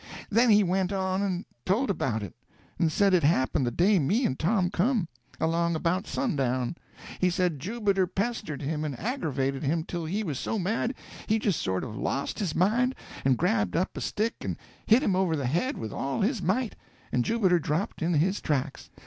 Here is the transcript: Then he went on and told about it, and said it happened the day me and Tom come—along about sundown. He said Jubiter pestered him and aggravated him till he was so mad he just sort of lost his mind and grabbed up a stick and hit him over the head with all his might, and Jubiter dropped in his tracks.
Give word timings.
Then 0.31 0.49
he 0.49 0.63
went 0.63 0.91
on 0.91 1.21
and 1.21 1.45
told 1.63 1.91
about 1.91 2.23
it, 2.23 2.33
and 2.79 2.91
said 2.91 3.13
it 3.13 3.21
happened 3.21 3.67
the 3.67 3.71
day 3.71 3.99
me 3.99 4.25
and 4.25 4.39
Tom 4.39 4.71
come—along 4.71 5.75
about 5.75 6.07
sundown. 6.07 6.75
He 7.19 7.29
said 7.29 7.59
Jubiter 7.59 8.07
pestered 8.07 8.63
him 8.63 8.83
and 8.83 8.99
aggravated 8.99 9.61
him 9.61 9.83
till 9.83 10.05
he 10.05 10.23
was 10.23 10.39
so 10.39 10.57
mad 10.57 10.95
he 11.27 11.37
just 11.37 11.61
sort 11.61 11.83
of 11.83 11.95
lost 11.95 12.39
his 12.39 12.55
mind 12.55 12.95
and 13.23 13.37
grabbed 13.37 13.75
up 13.75 13.95
a 13.95 14.01
stick 14.01 14.33
and 14.41 14.57
hit 14.87 15.03
him 15.03 15.15
over 15.15 15.35
the 15.35 15.45
head 15.45 15.77
with 15.77 15.93
all 15.93 16.21
his 16.21 16.41
might, 16.41 16.75
and 17.11 17.23
Jubiter 17.23 17.59
dropped 17.59 18.01
in 18.01 18.15
his 18.15 18.41
tracks. 18.41 18.89